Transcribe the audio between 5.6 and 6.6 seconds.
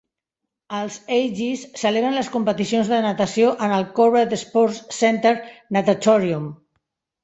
Natatorium.